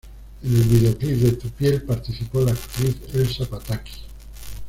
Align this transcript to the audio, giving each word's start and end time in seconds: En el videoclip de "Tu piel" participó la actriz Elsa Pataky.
En 0.41 0.55
el 0.55 0.63
videoclip 0.63 1.19
de 1.19 1.31
"Tu 1.33 1.47
piel" 1.49 1.83
participó 1.83 2.41
la 2.41 2.53
actriz 2.53 2.95
Elsa 3.13 3.45
Pataky. 3.45 3.93